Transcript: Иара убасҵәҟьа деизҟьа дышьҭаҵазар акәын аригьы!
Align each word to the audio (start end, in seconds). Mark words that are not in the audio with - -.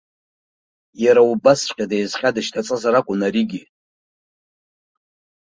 Иара 1.03 1.21
убасҵәҟьа 1.31 1.85
деизҟьа 1.91 2.35
дышьҭаҵазар 2.35 2.95
акәын 2.99 3.21
аригьы! 3.27 3.63